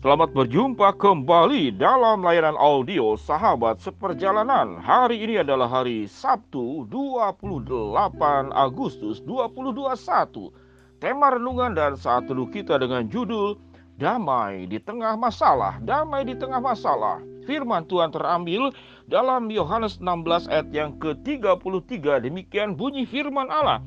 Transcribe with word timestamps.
Selamat 0.00 0.32
berjumpa 0.32 0.96
kembali 0.96 1.76
dalam 1.76 2.24
layanan 2.24 2.56
audio 2.56 3.20
Sahabat 3.20 3.84
Seperjalanan. 3.84 4.80
Hari 4.80 5.20
ini 5.20 5.44
adalah 5.44 5.68
hari 5.68 6.08
Sabtu 6.08 6.88
28 6.88 8.48
Agustus 8.48 9.20
2021. 9.28 11.04
Tema 11.04 11.36
renungan 11.36 11.76
dan 11.76 12.00
saat 12.00 12.24
teduh 12.24 12.48
kita 12.48 12.80
dengan 12.80 13.12
judul 13.12 13.60
Damai 14.00 14.64
di 14.72 14.80
tengah 14.80 15.20
masalah, 15.20 15.76
damai 15.84 16.24
di 16.24 16.32
tengah 16.32 16.64
masalah. 16.64 17.20
Firman 17.44 17.84
Tuhan 17.84 18.08
terambil 18.08 18.72
dalam 19.04 19.52
Yohanes 19.52 20.00
16 20.00 20.48
ayat 20.48 20.68
yang 20.72 20.96
ke-33. 20.96 22.24
Demikian 22.24 22.72
bunyi 22.72 23.04
firman 23.04 23.52
Allah. 23.52 23.84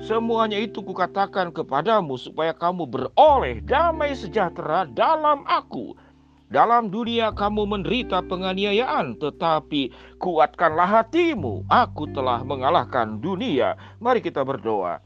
Semuanya 0.00 0.56
itu 0.56 0.80
kukatakan 0.80 1.52
kepadamu 1.52 2.16
supaya 2.16 2.56
kamu 2.56 2.88
beroleh 2.88 3.60
damai 3.60 4.16
sejahtera 4.16 4.88
dalam 4.88 5.44
aku. 5.44 5.92
Dalam 6.52 6.92
dunia 6.92 7.32
kamu 7.32 7.64
menderita 7.64 8.20
penganiayaan, 8.24 9.16
tetapi 9.16 9.92
kuatkanlah 10.20 11.00
hatimu. 11.00 11.64
Aku 11.68 12.08
telah 12.12 12.44
mengalahkan 12.44 13.20
dunia. 13.20 13.76
Mari 14.00 14.20
kita 14.20 14.44
berdoa. 14.44 15.00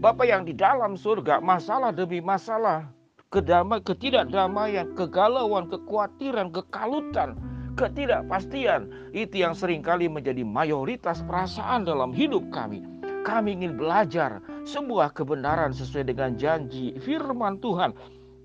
Bapak 0.00 0.24
yang 0.24 0.48
di 0.48 0.56
dalam 0.56 0.96
surga, 0.96 1.44
masalah 1.44 1.92
demi 1.92 2.24
masalah, 2.24 2.88
kedamai, 3.28 3.84
ketidakdamaian, 3.84 4.96
kegalauan, 4.96 5.68
kekhawatiran, 5.68 6.48
kekalutan, 6.48 7.36
ketidakpastian, 7.76 8.88
itu 9.12 9.44
yang 9.44 9.52
sering 9.52 9.84
kali 9.84 10.08
menjadi 10.08 10.40
mayoritas 10.40 11.20
perasaan 11.28 11.84
dalam 11.84 12.16
hidup 12.16 12.48
kami. 12.48 12.80
Kami 13.20 13.60
ingin 13.60 13.76
belajar 13.76 14.40
sebuah 14.64 15.12
kebenaran 15.12 15.76
sesuai 15.76 16.08
dengan 16.08 16.40
janji 16.40 16.96
firman 17.04 17.60
Tuhan. 17.60 17.92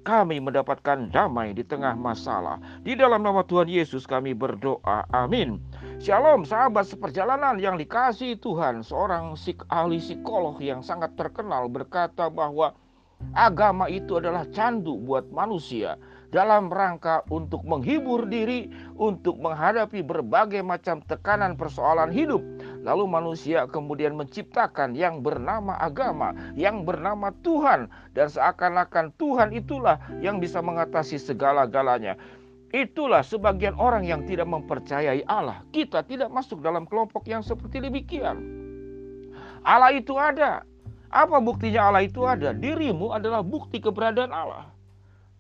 Kami 0.05 0.38
mendapatkan 0.38 1.09
damai 1.09 1.55
di 1.55 1.66
tengah 1.66 1.97
masalah. 1.97 2.61
Di 2.85 2.94
dalam 2.94 3.25
nama 3.25 3.41
Tuhan 3.41 3.72
Yesus 3.72 4.05
kami 4.05 4.38
berdoa. 4.38 5.08
Amin. 5.09 5.58
Shalom 5.97 6.45
sahabat 6.45 6.85
seperjalanan 6.85 7.58
yang 7.58 7.80
dikasih 7.80 8.38
Tuhan. 8.38 8.85
Seorang 8.85 9.33
psik 9.33 9.66
ahli 9.72 9.97
psikolog 9.97 10.61
yang 10.61 10.85
sangat 10.85 11.17
terkenal 11.17 11.66
berkata 11.72 12.30
bahwa 12.30 12.75
agama 13.33 13.89
itu 13.89 14.22
adalah 14.22 14.45
candu 14.53 15.00
buat 15.02 15.25
manusia 15.33 15.97
dalam 16.30 16.67
rangka 16.67 17.23
untuk 17.31 17.63
menghibur 17.63 18.28
diri, 18.28 18.67
untuk 19.00 19.39
menghadapi 19.39 20.03
berbagai 20.03 20.61
macam 20.61 21.00
tekanan 21.07 21.55
persoalan 21.55 22.11
hidup. 22.11 22.44
Lalu 22.86 23.09
manusia 23.09 23.66
kemudian 23.66 24.14
menciptakan 24.14 24.94
yang 24.94 25.25
bernama 25.25 25.73
agama, 25.81 26.38
yang 26.53 26.86
bernama 26.86 27.33
Tuhan, 27.41 27.89
dan 28.14 28.30
seakan-akan 28.30 29.09
Tuhan 29.17 29.58
itulah 29.58 29.97
yang 30.22 30.38
bisa 30.38 30.61
mengatasi 30.61 31.17
segala-galanya. 31.17 32.13
Itulah 32.69 33.25
sebagian 33.25 33.73
orang 33.81 34.06
yang 34.06 34.22
tidak 34.30 34.45
mempercayai 34.45 35.25
Allah. 35.25 35.66
Kita 35.73 36.06
tidak 36.06 36.30
masuk 36.30 36.61
dalam 36.61 36.86
kelompok 36.86 37.25
yang 37.25 37.41
seperti 37.41 37.81
demikian. 37.81 38.38
Allah 39.66 39.89
itu 39.89 40.13
ada. 40.13 40.61
Apa 41.09 41.41
buktinya 41.41 41.89
Allah 41.89 42.06
itu 42.06 42.22
ada? 42.22 42.53
Dirimu 42.53 43.17
adalah 43.17 43.41
bukti 43.41 43.81
keberadaan 43.81 44.30
Allah. 44.30 44.69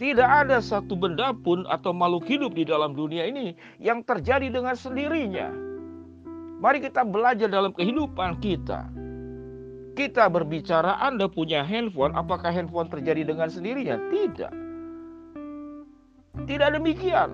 Tidak 0.01 0.25
ada 0.25 0.65
satu 0.65 0.97
benda 0.97 1.29
pun 1.31 1.61
atau 1.69 1.93
makhluk 1.93 2.25
hidup 2.25 2.57
di 2.57 2.65
dalam 2.65 2.97
dunia 2.97 3.29
ini 3.29 3.53
yang 3.77 4.01
terjadi 4.01 4.49
dengan 4.49 4.73
sendirinya. 4.73 5.74
Mari 6.65 6.81
kita 6.81 7.05
belajar 7.05 7.45
dalam 7.45 7.69
kehidupan 7.77 8.41
kita. 8.41 8.89
Kita 9.93 10.25
berbicara 10.33 10.97
Anda 10.97 11.29
punya 11.29 11.61
handphone, 11.61 12.17
apakah 12.17 12.49
handphone 12.49 12.89
terjadi 12.89 13.21
dengan 13.21 13.53
sendirinya? 13.53 14.01
Tidak. 14.09 14.51
Tidak 16.49 16.69
demikian. 16.73 17.29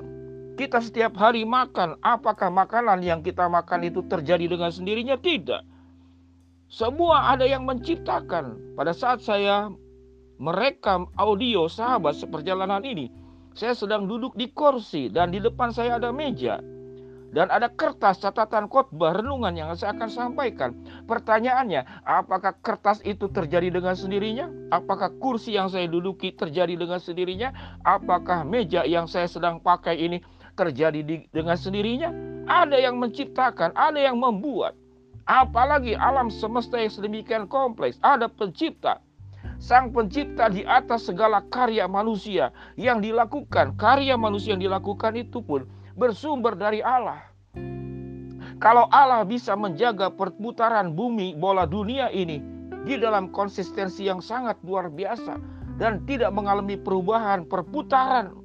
Kita 0.60 0.84
setiap 0.84 1.16
hari 1.16 1.48
makan, 1.48 1.96
apakah 2.04 2.52
makanan 2.52 3.00
yang 3.08 3.24
kita 3.24 3.48
makan 3.48 3.88
itu 3.88 4.04
terjadi 4.04 4.52
dengan 4.52 4.68
sendirinya? 4.68 5.16
Tidak. 5.16 5.64
Semua 6.68 7.32
ada 7.32 7.48
yang 7.48 7.64
menciptakan. 7.64 8.76
Pada 8.76 8.92
saat 8.92 9.24
saya 9.24 9.72
merekam 10.44 11.08
audio 11.16 11.72
sahabat 11.72 12.20
seperjalanan 12.20 12.84
ini, 12.84 13.08
saya 13.56 13.80
sedang 13.80 14.12
duduk 14.12 14.36
di 14.36 14.52
kursi 14.52 15.08
dan 15.08 15.32
di 15.32 15.40
depan 15.40 15.72
saya 15.72 16.04
ada 16.04 16.12
meja 16.12 16.60
dan 17.32 17.48
ada 17.48 17.72
kertas 17.72 18.20
catatan 18.20 18.68
khotbah 18.68 19.16
renungan 19.16 19.56
yang 19.56 19.72
saya 19.80 19.96
akan 19.96 20.10
sampaikan. 20.12 20.76
Pertanyaannya, 21.08 22.04
apakah 22.04 22.56
kertas 22.60 23.00
itu 23.08 23.32
terjadi 23.32 23.72
dengan 23.72 23.96
sendirinya? 23.96 24.52
Apakah 24.72 25.16
kursi 25.16 25.56
yang 25.56 25.72
saya 25.72 25.88
duduki 25.88 26.36
terjadi 26.36 26.76
dengan 26.76 27.00
sendirinya? 27.00 27.56
Apakah 27.88 28.44
meja 28.44 28.84
yang 28.84 29.08
saya 29.08 29.32
sedang 29.32 29.64
pakai 29.64 29.96
ini 29.96 30.20
terjadi 30.60 31.00
di, 31.02 31.16
dengan 31.32 31.56
sendirinya? 31.56 32.12
Ada 32.52 32.84
yang 32.84 33.00
menciptakan, 33.00 33.72
ada 33.80 34.00
yang 34.00 34.20
membuat. 34.20 34.76
Apalagi 35.24 35.96
alam 35.96 36.28
semesta 36.28 36.76
yang 36.76 36.92
sedemikian 36.92 37.48
kompleks, 37.48 37.96
ada 38.04 38.28
pencipta, 38.28 39.00
Sang 39.62 39.94
pencipta 39.94 40.50
di 40.50 40.66
atas 40.66 41.06
segala 41.06 41.46
karya 41.46 41.86
manusia 41.86 42.50
yang 42.82 42.98
dilakukan, 42.98 43.78
karya 43.78 44.18
manusia 44.18 44.58
yang 44.58 44.66
dilakukan 44.66 45.14
itu 45.14 45.38
pun 45.38 45.70
bersumber 46.02 46.58
dari 46.58 46.82
Allah. 46.82 47.22
Kalau 48.58 48.90
Allah 48.90 49.22
bisa 49.22 49.54
menjaga 49.54 50.10
perputaran 50.10 50.98
bumi 50.98 51.38
bola 51.38 51.70
dunia 51.70 52.10
ini 52.10 52.42
di 52.90 52.98
dalam 52.98 53.30
konsistensi 53.30 54.10
yang 54.10 54.18
sangat 54.18 54.58
luar 54.66 54.90
biasa 54.90 55.38
dan 55.78 56.02
tidak 56.10 56.34
mengalami 56.34 56.74
perubahan 56.78 57.46
perputaran 57.46 58.42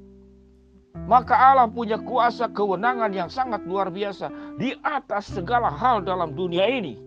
maka 1.05 1.37
Allah 1.37 1.69
punya 1.69 2.01
kuasa 2.01 2.49
kewenangan 2.49 3.13
yang 3.13 3.29
sangat 3.29 3.61
luar 3.69 3.93
biasa 3.93 4.33
di 4.57 4.73
atas 4.81 5.29
segala 5.29 5.69
hal 5.69 6.01
dalam 6.01 6.33
dunia 6.33 6.65
ini. 6.65 6.97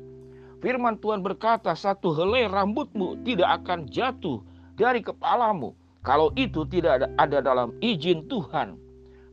Firman 0.62 1.00
Tuhan 1.02 1.24
berkata, 1.24 1.74
satu 1.74 2.14
helai 2.14 2.46
rambutmu 2.46 3.24
tidak 3.26 3.64
akan 3.64 3.90
jatuh 3.90 4.38
dari 4.78 5.02
kepalamu. 5.02 5.74
Kalau 6.06 6.30
itu 6.38 6.62
tidak 6.68 7.10
ada, 7.18 7.40
dalam 7.42 7.74
izin 7.82 8.28
Tuhan. 8.28 8.76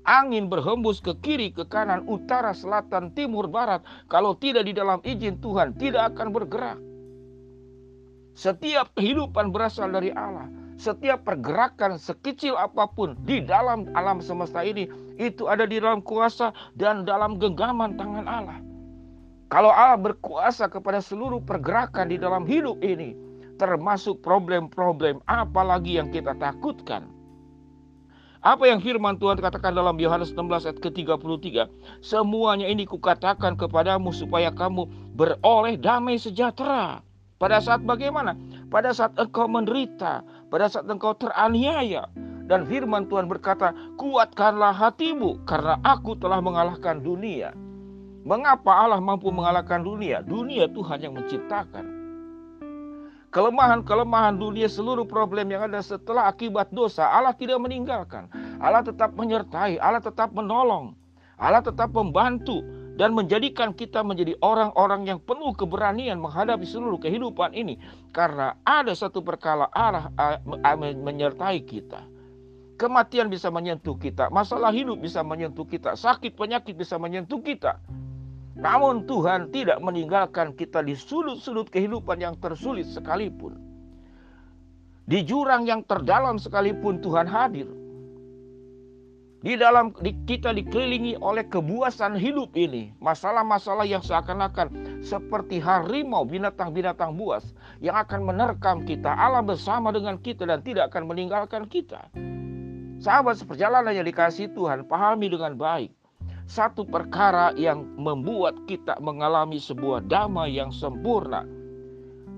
Angin 0.07 0.47
berhembus 0.47 1.03
ke 1.03 1.11
kiri, 1.19 1.51
ke 1.51 1.67
kanan, 1.67 2.07
utara, 2.07 2.55
selatan, 2.55 3.11
timur, 3.11 3.51
barat. 3.51 3.83
Kalau 4.07 4.39
tidak 4.39 4.63
di 4.63 4.71
dalam 4.71 5.03
izin 5.03 5.35
Tuhan, 5.43 5.75
tidak 5.75 6.15
akan 6.15 6.31
bergerak. 6.31 6.79
Setiap 8.31 8.95
kehidupan 8.95 9.51
berasal 9.51 9.91
dari 9.91 10.15
Allah. 10.15 10.47
Setiap 10.79 11.25
pergerakan 11.27 11.99
sekecil 11.99 12.55
apa 12.55 12.87
pun 12.87 13.17
di 13.27 13.43
dalam 13.43 13.89
alam 13.97 14.23
semesta 14.23 14.63
ini, 14.63 14.87
itu 15.19 15.49
ada 15.49 15.67
di 15.67 15.81
dalam 15.81 15.99
kuasa 15.99 16.55
dan 16.77 17.03
dalam 17.03 17.35
genggaman 17.35 17.97
tangan 17.99 18.29
Allah. 18.29 18.61
Kalau 19.49 19.73
Allah 19.73 19.99
berkuasa 19.99 20.71
kepada 20.71 21.03
seluruh 21.03 21.43
pergerakan 21.43 22.13
di 22.13 22.21
dalam 22.21 22.45
hidup 22.45 22.79
ini, 22.79 23.17
termasuk 23.57 24.21
problem-problem 24.21 25.19
apalagi 25.25 25.97
yang 25.97 26.13
kita 26.13 26.37
takutkan. 26.37 27.16
Apa 28.47 28.63
yang 28.63 28.79
firman 28.79 29.19
Tuhan 29.19 29.43
katakan 29.43 29.75
dalam 29.75 29.99
Yohanes 29.99 30.31
16 30.31 30.71
ayat 30.71 30.79
ke-33? 30.79 31.67
Semuanya 31.99 32.63
ini 32.71 32.87
kukatakan 32.87 33.59
kepadamu 33.59 34.15
supaya 34.15 34.55
kamu 34.55 34.87
beroleh 35.19 35.75
damai 35.75 36.15
sejahtera. 36.15 37.03
Pada 37.43 37.59
saat 37.59 37.83
bagaimana? 37.83 38.39
Pada 38.71 38.95
saat 38.95 39.11
engkau 39.19 39.51
menderita, 39.51 40.23
pada 40.47 40.71
saat 40.71 40.87
engkau 40.87 41.11
teraniaya. 41.19 42.07
Dan 42.47 42.63
firman 42.63 43.11
Tuhan 43.11 43.27
berkata, 43.27 43.75
kuatkanlah 43.99 44.71
hatimu 44.71 45.43
karena 45.43 45.75
aku 45.83 46.15
telah 46.15 46.39
mengalahkan 46.39 47.03
dunia. 47.03 47.51
Mengapa 48.23 48.71
Allah 48.71 49.03
mampu 49.03 49.27
mengalahkan 49.27 49.83
dunia? 49.83 50.23
Dunia 50.23 50.71
Tuhan 50.71 51.03
yang 51.03 51.19
menciptakan. 51.19 51.96
Kelemahan-kelemahan 53.37 54.33
dunia, 54.33 54.65
seluruh 54.65 55.05
problem 55.05 55.53
yang 55.53 55.69
ada 55.69 55.77
setelah 55.85 56.25
akibat 56.25 56.73
dosa, 56.73 57.05
Allah 57.05 57.37
tidak 57.37 57.61
meninggalkan. 57.61 58.25
Allah 58.57 58.81
tetap 58.81 59.13
menyertai, 59.13 59.77
Allah 59.77 60.01
tetap 60.01 60.33
menolong, 60.33 60.97
Allah 61.37 61.61
tetap 61.61 61.93
membantu 61.93 62.65
dan 62.97 63.13
menjadikan 63.13 63.77
kita 63.77 64.01
menjadi 64.01 64.33
orang-orang 64.41 65.05
yang 65.05 65.19
penuh 65.21 65.53
keberanian 65.53 66.17
menghadapi 66.17 66.65
seluruh 66.65 66.97
kehidupan 66.97 67.53
ini. 67.53 67.77
Karena 68.09 68.57
ada 68.65 68.97
satu 68.97 69.21
perkala 69.21 69.69
Allah 69.69 70.09
menyertai 70.97 71.61
kita. 71.61 72.09
Kematian 72.81 73.29
bisa 73.29 73.53
menyentuh 73.53 74.01
kita, 74.01 74.33
masalah 74.33 74.73
hidup 74.73 74.97
bisa 74.97 75.21
menyentuh 75.21 75.69
kita, 75.69 75.93
sakit 75.93 76.33
penyakit 76.33 76.73
bisa 76.73 76.97
menyentuh 76.97 77.37
kita. 77.45 77.77
Namun 78.57 79.05
Tuhan 79.05 79.53
tidak 79.53 79.77
meninggalkan 79.85 80.57
kita 80.57 80.81
di 80.81 80.97
sudut-sudut 80.97 81.69
kehidupan 81.69 82.17
yang 82.17 82.33
tersulit 82.41 82.89
sekalipun. 82.89 83.53
Di 85.07 85.23
jurang 85.23 85.63
yang 85.69 85.85
terdalam 85.85 86.41
sekalipun 86.41 86.99
Tuhan 86.99 87.29
hadir. 87.29 87.69
Di 89.37 89.53
dalam 89.53 89.93
di, 90.01 90.17
kita 90.25 90.49
dikelilingi 90.49 91.21
oleh 91.21 91.45
kebuasan 91.45 92.17
hidup 92.17 92.57
ini, 92.57 92.91
masalah-masalah 92.97 93.85
yang 93.85 94.01
seakan-akan 94.01 94.99
seperti 95.05 95.61
harimau, 95.61 96.25
binatang-binatang 96.25 97.13
buas 97.13 97.45
yang 97.77 97.93
akan 97.95 98.25
menerkam 98.25 98.81
kita. 98.83 99.13
Allah 99.13 99.45
bersama 99.45 99.93
dengan 99.93 100.17
kita 100.17 100.49
dan 100.49 100.65
tidak 100.65 100.89
akan 100.89 101.05
meninggalkan 101.05 101.69
kita. 101.69 102.09
Sahabat 102.97 103.37
seperjalanan 103.37 103.93
yang 103.93 104.09
dikasih 104.09 104.51
Tuhan, 104.57 104.89
pahami 104.89 105.29
dengan 105.29 105.53
baik. 105.53 105.93
Satu 106.47 106.87
perkara 106.87 107.51
yang 107.59 107.83
membuat 107.99 108.55
kita 108.71 108.95
mengalami 109.03 109.59
sebuah 109.59 110.07
damai 110.07 110.55
yang 110.55 110.71
sempurna 110.71 111.43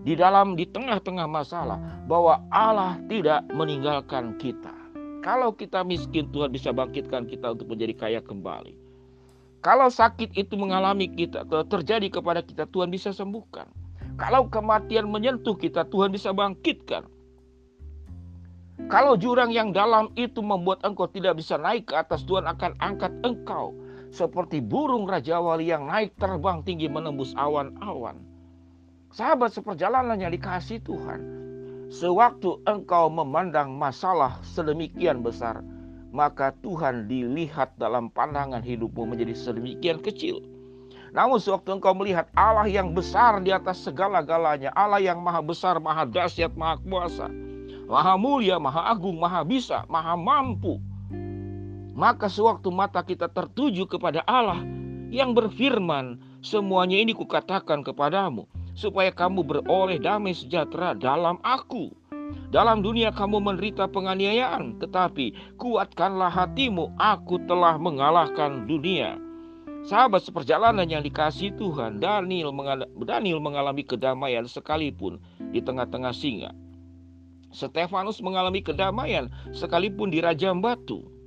di 0.02 0.18
dalam 0.18 0.58
di 0.58 0.66
tengah-tengah 0.66 1.30
masalah 1.30 1.78
bahwa 2.10 2.42
Allah 2.50 2.98
tidak 3.06 3.46
meninggalkan 3.54 4.34
kita. 4.42 4.74
Kalau 5.22 5.54
kita 5.54 5.86
miskin, 5.86 6.26
Tuhan 6.34 6.50
bisa 6.50 6.74
bangkitkan 6.74 7.30
kita 7.30 7.54
untuk 7.54 7.70
menjadi 7.70 7.94
kaya 7.94 8.22
kembali. 8.26 8.74
Kalau 9.62 9.92
sakit 9.94 10.34
itu 10.34 10.58
mengalami 10.58 11.06
kita, 11.14 11.46
terjadi 11.70 12.10
kepada 12.10 12.42
kita, 12.42 12.66
Tuhan 12.66 12.90
bisa 12.90 13.14
sembuhkan. 13.14 13.70
Kalau 14.18 14.50
kematian 14.50 15.06
menyentuh 15.06 15.54
kita, 15.54 15.86
Tuhan 15.86 16.10
bisa 16.10 16.34
bangkitkan. 16.34 17.06
Kalau 18.88 19.20
jurang 19.20 19.54
yang 19.54 19.70
dalam 19.76 20.10
itu 20.18 20.42
membuat 20.42 20.82
engkau 20.88 21.06
tidak 21.12 21.38
bisa 21.38 21.60
naik 21.60 21.92
ke 21.92 22.00
atas, 22.00 22.24
Tuhan 22.24 22.48
akan 22.48 22.80
angkat 22.80 23.12
engkau 23.22 23.76
seperti 24.10 24.62
burung 24.62 25.06
Raja 25.06 25.38
Wali 25.38 25.70
yang 25.70 25.86
naik 25.86 26.18
terbang 26.18 26.66
tinggi 26.66 26.90
menembus 26.90 27.34
awan-awan. 27.38 28.18
Sahabat 29.10 29.54
seperjalanan 29.54 30.22
yang 30.22 30.30
dikasih 30.30 30.82
Tuhan, 30.86 31.22
sewaktu 31.90 32.62
engkau 32.70 33.10
memandang 33.10 33.74
masalah 33.74 34.38
sedemikian 34.46 35.26
besar, 35.26 35.66
maka 36.14 36.54
Tuhan 36.62 37.10
dilihat 37.10 37.74
dalam 37.78 38.14
pandangan 38.14 38.62
hidupmu 38.62 39.10
menjadi 39.10 39.34
sedemikian 39.34 40.02
kecil. 40.02 40.42
Namun 41.10 41.42
sewaktu 41.42 41.82
engkau 41.82 41.98
melihat 41.98 42.30
Allah 42.38 42.70
yang 42.70 42.94
besar 42.94 43.42
di 43.42 43.50
atas 43.50 43.82
segala-galanya, 43.82 44.70
Allah 44.78 45.02
yang 45.02 45.18
maha 45.22 45.42
besar, 45.42 45.82
maha 45.82 46.06
dahsyat, 46.06 46.54
maha 46.54 46.78
kuasa, 46.86 47.26
maha 47.90 48.14
mulia, 48.14 48.62
maha 48.62 48.94
agung, 48.94 49.18
maha 49.18 49.42
bisa, 49.42 49.90
maha 49.90 50.14
mampu. 50.14 50.78
Maka 52.00 52.32
sewaktu 52.32 52.72
mata 52.72 53.04
kita 53.04 53.28
tertuju 53.28 53.84
kepada 53.84 54.24
Allah 54.24 54.64
yang 55.12 55.36
berfirman, 55.36 56.16
semuanya 56.40 56.96
ini 56.96 57.12
kukatakan 57.12 57.84
kepadamu 57.84 58.48
supaya 58.72 59.12
kamu 59.12 59.44
beroleh 59.44 60.00
damai 60.00 60.32
sejahtera 60.32 60.96
dalam 60.96 61.36
aku. 61.44 61.92
Dalam 62.56 62.80
dunia 62.80 63.12
kamu 63.12 63.44
menderita 63.44 63.92
penganiayaan, 63.92 64.80
tetapi 64.80 65.36
kuatkanlah 65.60 66.32
hatimu, 66.32 66.96
aku 66.96 67.36
telah 67.44 67.76
mengalahkan 67.76 68.64
dunia. 68.64 69.20
Sahabat 69.84 70.24
seperjalanan 70.24 70.88
yang 70.88 71.04
dikasih 71.04 71.52
Tuhan, 71.60 72.00
Daniel, 72.00 72.56
Daniel 73.04 73.44
mengalami 73.44 73.84
kedamaian 73.84 74.48
sekalipun 74.48 75.20
di 75.52 75.60
tengah-tengah 75.60 76.16
singa. 76.16 76.56
Stefanus 77.52 78.24
mengalami 78.24 78.64
kedamaian 78.64 79.28
sekalipun 79.52 80.14
di 80.14 80.24
rajam 80.24 80.64
batu. 80.64 81.19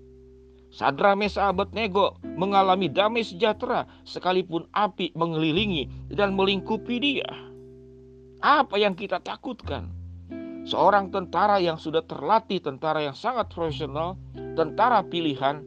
Sadra 0.72 1.12
Mesa 1.12 1.52
Nego 1.76 2.16
mengalami 2.24 2.88
damai 2.88 3.20
sejahtera 3.20 3.84
sekalipun 4.08 4.64
api 4.72 5.12
mengelilingi 5.12 6.08
dan 6.16 6.32
melingkupi 6.32 6.96
dia. 6.96 7.28
Apa 8.40 8.80
yang 8.80 8.96
kita 8.96 9.20
takutkan? 9.20 9.92
Seorang 10.64 11.12
tentara 11.12 11.60
yang 11.60 11.76
sudah 11.76 12.00
terlatih, 12.08 12.62
tentara 12.64 13.04
yang 13.04 13.12
sangat 13.12 13.52
profesional, 13.52 14.16
tentara 14.56 15.04
pilihan, 15.04 15.60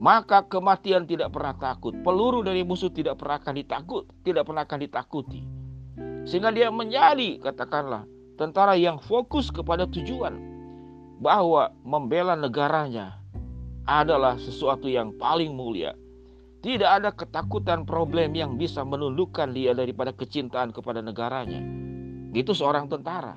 maka 0.00 0.46
kematian 0.46 1.04
tidak 1.04 1.34
pernah 1.34 1.52
takut. 1.60 1.92
Peluru 2.00 2.40
dari 2.40 2.64
musuh 2.64 2.88
tidak 2.88 3.20
pernah 3.20 3.42
akan 3.42 3.54
ditakut, 3.60 4.04
tidak 4.24 4.48
pernah 4.48 4.62
akan 4.64 4.78
ditakuti. 4.86 5.40
Sehingga 6.24 6.48
dia 6.54 6.72
menjadi, 6.72 7.42
katakanlah, 7.44 8.08
tentara 8.40 8.72
yang 8.78 8.96
fokus 9.04 9.52
kepada 9.52 9.84
tujuan 9.90 10.38
bahwa 11.20 11.74
membela 11.84 12.38
negaranya, 12.38 13.23
adalah 13.84 14.40
sesuatu 14.40 14.88
yang 14.88 15.12
paling 15.20 15.52
mulia. 15.52 15.92
Tidak 16.64 16.88
ada 16.88 17.12
ketakutan 17.12 17.84
problem 17.84 18.32
yang 18.32 18.56
bisa 18.56 18.80
menundukkan 18.80 19.52
dia 19.52 19.76
daripada 19.76 20.16
kecintaan 20.16 20.72
kepada 20.72 21.04
negaranya. 21.04 21.60
Itu 22.32 22.56
seorang 22.56 22.88
tentara. 22.88 23.36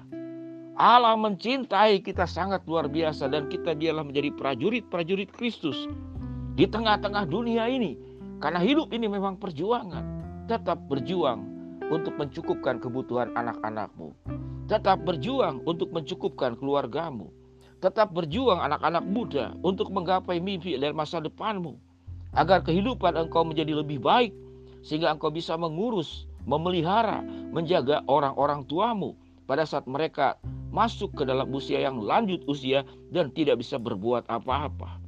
Allah 0.80 1.20
mencintai 1.20 2.00
kita 2.00 2.24
sangat 2.24 2.64
luar 2.64 2.88
biasa 2.88 3.28
dan 3.28 3.52
kita 3.52 3.76
biarlah 3.76 4.08
menjadi 4.08 4.32
prajurit-prajurit 4.32 5.28
Kristus 5.36 5.76
di 6.56 6.64
tengah-tengah 6.64 7.28
dunia 7.28 7.68
ini. 7.68 8.00
Karena 8.40 8.64
hidup 8.64 8.96
ini 8.96 9.12
memang 9.12 9.36
perjuangan. 9.36 10.06
Tetap 10.48 10.88
berjuang 10.88 11.44
untuk 11.92 12.16
mencukupkan 12.16 12.80
kebutuhan 12.80 13.36
anak-anakmu. 13.36 14.16
Tetap 14.72 15.04
berjuang 15.04 15.68
untuk 15.68 15.92
mencukupkan 15.92 16.56
keluargamu 16.56 17.28
Tetap 17.78 18.10
berjuang 18.10 18.58
anak-anak 18.58 19.06
muda 19.06 19.54
untuk 19.62 19.94
menggapai 19.94 20.42
mimpi 20.42 20.74
dan 20.82 20.98
masa 20.98 21.22
depanmu. 21.22 21.78
Agar 22.34 22.66
kehidupan 22.66 23.14
engkau 23.14 23.46
menjadi 23.46 23.78
lebih 23.78 24.02
baik. 24.02 24.34
Sehingga 24.82 25.14
engkau 25.14 25.30
bisa 25.30 25.54
mengurus, 25.54 26.26
memelihara, 26.50 27.22
menjaga 27.54 28.02
orang-orang 28.10 28.66
tuamu. 28.66 29.14
Pada 29.46 29.64
saat 29.64 29.86
mereka 29.86 30.36
masuk 30.74 31.16
ke 31.16 31.24
dalam 31.24 31.48
usia 31.54 31.80
yang 31.80 32.02
lanjut 32.04 32.44
usia 32.50 32.84
dan 33.14 33.32
tidak 33.32 33.62
bisa 33.62 33.80
berbuat 33.80 34.28
apa-apa. 34.28 35.00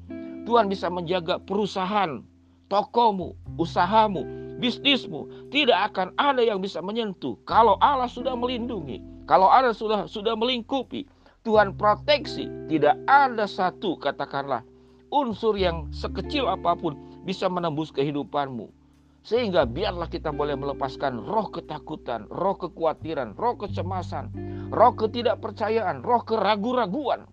Tuhan 0.48 0.72
bisa 0.72 0.88
menjaga 0.88 1.38
perusahaan, 1.38 2.24
tokomu, 2.72 3.36
usahamu, 3.60 4.24
bisnismu. 4.58 5.50
Tidak 5.52 5.76
akan 5.92 6.16
ada 6.16 6.42
yang 6.42 6.64
bisa 6.64 6.80
menyentuh 6.80 7.36
kalau 7.44 7.76
Allah 7.84 8.08
sudah 8.08 8.34
melindungi, 8.34 9.04
kalau 9.28 9.52
Allah 9.52 9.76
sudah 9.76 10.08
sudah 10.10 10.34
melingkupi, 10.34 11.06
Tuhan 11.48 11.80
proteksi. 11.80 12.52
Tidak 12.68 13.08
ada 13.08 13.48
satu 13.48 13.96
katakanlah 13.96 14.62
unsur 15.10 15.56
yang 15.56 15.90
sekecil 15.90 16.46
apa 16.46 16.76
pun 16.76 16.96
bisa 17.24 17.48
menembus 17.48 17.90
kehidupanmu. 17.96 18.70
Sehingga 19.24 19.68
biarlah 19.68 20.08
kita 20.08 20.32
boleh 20.32 20.56
melepaskan 20.56 21.20
roh 21.28 21.52
ketakutan, 21.52 22.24
roh 22.32 22.56
kekhawatiran, 22.56 23.36
roh 23.36 23.56
kecemasan, 23.60 24.32
roh 24.72 24.96
ketidakpercayaan, 24.96 26.02
roh 26.04 26.24
keragu-raguan. 26.24 27.28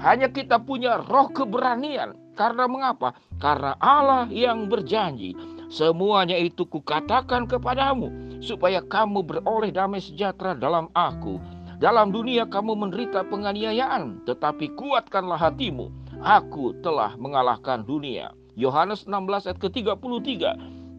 Hanya 0.00 0.32
kita 0.32 0.58
punya 0.58 0.98
roh 1.06 1.30
keberanian. 1.30 2.18
Karena 2.32 2.64
mengapa? 2.64 3.12
Karena 3.36 3.76
Allah 3.76 4.24
yang 4.32 4.66
berjanji. 4.66 5.36
Semuanya 5.68 6.40
itu 6.40 6.64
kukatakan 6.64 7.44
kepadamu. 7.44 8.08
Supaya 8.42 8.82
kamu 8.82 9.22
beroleh 9.22 9.70
damai 9.70 10.02
sejahtera 10.02 10.56
dalam 10.56 10.90
aku 10.96 11.38
dalam 11.82 12.14
dunia 12.14 12.46
kamu 12.46 12.78
menderita 12.78 13.26
penganiayaan, 13.26 14.22
tetapi 14.22 14.70
kuatkanlah 14.78 15.34
hatimu. 15.34 15.90
Aku 16.22 16.78
telah 16.78 17.18
mengalahkan 17.18 17.82
dunia. 17.82 18.30
Yohanes 18.54 19.10
16 19.10 19.50
ayat 19.50 19.58
ke-33. 19.58 20.30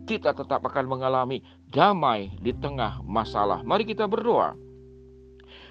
Kita 0.04 0.36
tetap 0.36 0.60
akan 0.68 0.86
mengalami 0.92 1.40
damai 1.72 2.36
di 2.44 2.52
tengah 2.52 3.00
masalah. 3.08 3.63
Mari 3.63 3.88
kita 3.88 4.12
berdoa. 4.12 4.60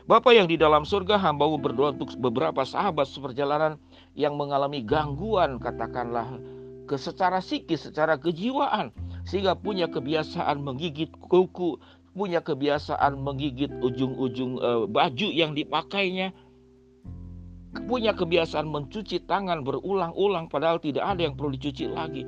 Bapak 0.08 0.32
yang 0.32 0.48
di 0.48 0.56
dalam 0.56 0.88
surga, 0.88 1.20
hamba 1.20 1.44
berdoa 1.60 1.92
untuk 1.92 2.16
beberapa 2.16 2.64
sahabat 2.64 3.04
seperjalanan 3.04 3.76
yang 4.16 4.40
mengalami 4.40 4.80
gangguan, 4.80 5.60
katakanlah, 5.60 6.40
ke 6.88 6.96
secara 6.96 7.44
psikis, 7.44 7.84
secara 7.84 8.16
kejiwaan, 8.16 8.88
sehingga 9.28 9.52
punya 9.52 9.86
kebiasaan 9.92 10.64
menggigit 10.64 11.12
kuku, 11.28 11.76
punya 12.12 12.44
kebiasaan 12.44 13.16
menggigit 13.20 13.72
ujung-ujung 13.80 14.60
uh, 14.60 14.84
baju 14.84 15.28
yang 15.32 15.56
dipakainya, 15.56 16.32
punya 17.88 18.12
kebiasaan 18.12 18.68
mencuci 18.68 19.24
tangan 19.24 19.64
berulang-ulang 19.64 20.52
padahal 20.52 20.76
tidak 20.76 21.08
ada 21.08 21.24
yang 21.24 21.34
perlu 21.36 21.56
dicuci 21.56 21.88
lagi. 21.88 22.22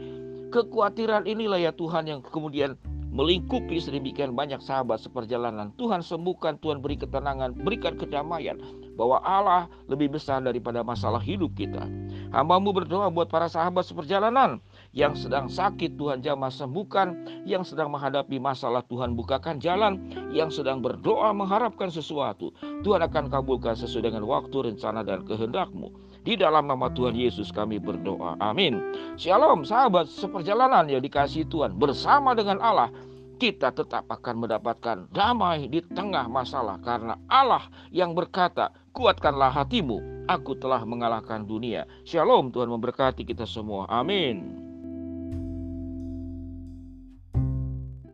Kekhawatiran 0.49 1.29
inilah 1.29 1.61
ya 1.61 1.73
Tuhan 1.75 2.09
yang 2.09 2.21
kemudian 2.25 2.79
melingkupi 3.15 3.79
sedemikian 3.79 4.35
banyak 4.35 4.59
sahabat 4.59 4.99
seperjalanan. 4.99 5.71
Tuhan 5.79 6.03
sembuhkan, 6.03 6.59
Tuhan 6.59 6.83
beri 6.83 6.99
ketenangan, 6.99 7.55
berikan 7.55 7.95
kedamaian 7.95 8.59
bahwa 8.99 9.23
Allah 9.23 9.71
lebih 9.87 10.19
besar 10.19 10.43
daripada 10.43 10.83
masalah 10.83 11.23
hidup 11.23 11.55
kita. 11.55 11.87
Hambamu 12.35 12.75
berdoa 12.75 13.07
buat 13.15 13.31
para 13.31 13.47
sahabat 13.47 13.87
seperjalanan 13.87 14.59
yang 14.91 15.15
sedang 15.15 15.47
sakit 15.47 15.95
Tuhan 15.95 16.27
jamah 16.27 16.51
sembuhkan, 16.51 17.15
yang 17.47 17.63
sedang 17.63 17.95
menghadapi 17.95 18.43
masalah 18.43 18.83
Tuhan 18.91 19.15
bukakan 19.15 19.63
jalan, 19.63 20.11
yang 20.35 20.51
sedang 20.51 20.83
berdoa 20.83 21.31
mengharapkan 21.31 21.95
sesuatu. 21.95 22.51
Tuhan 22.83 22.99
akan 23.07 23.31
kabulkan 23.31 23.79
sesuai 23.79 24.11
dengan 24.11 24.27
waktu, 24.27 24.75
rencana, 24.75 25.07
dan 25.07 25.23
kehendakmu. 25.23 25.95
Di 26.25 26.41
dalam 26.41 26.65
nama 26.65 26.89
Tuhan 26.89 27.13
Yesus 27.13 27.53
kami 27.53 27.77
berdoa. 27.77 28.41
Amin. 28.41 28.81
Shalom 29.21 29.61
sahabat 29.69 30.09
seperjalanan 30.09 30.89
yang 30.89 31.05
dikasih 31.05 31.45
Tuhan 31.53 31.77
bersama 31.77 32.33
dengan 32.33 32.65
Allah 32.65 32.89
kita 33.37 33.69
tetap 33.77 34.09
akan 34.09 34.49
mendapatkan 34.49 35.05
damai 35.13 35.69
di 35.69 35.85
tengah 35.85 36.25
masalah 36.25 36.81
karena 36.81 37.21
Allah 37.29 37.69
yang 37.93 38.17
berkata, 38.17 38.73
"Kuatkanlah 38.97 39.53
hatimu, 39.53 40.25
aku 40.25 40.57
telah 40.57 40.81
mengalahkan 40.89 41.45
dunia." 41.45 41.85
Shalom, 42.09 42.49
Tuhan 42.49 42.73
memberkati 42.73 43.21
kita 43.29 43.45
semua. 43.45 43.85
Amin. 43.93 44.64